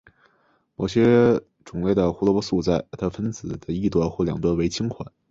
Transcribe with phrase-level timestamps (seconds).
[0.77, 5.07] 某些种类的胡萝卜素的分子的一端或两端为烃环。